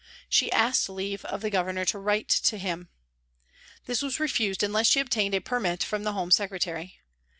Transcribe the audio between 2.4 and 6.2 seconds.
him. This was refused unless she obtained a permit from the